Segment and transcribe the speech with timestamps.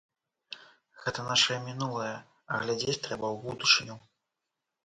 [1.03, 2.15] Гэта нашае мінулае,
[2.55, 3.95] а глядзець трэба ў будучыню.